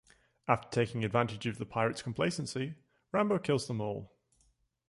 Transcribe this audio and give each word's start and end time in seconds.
After 0.47 0.67
taking 0.71 1.05
advantage 1.05 1.45
of 1.45 1.59
the 1.59 1.65
pirates' 1.67 2.01
complacency, 2.01 2.73
Rambo 3.11 3.37
kills 3.37 3.67
them 3.67 3.79
all. 3.81 4.11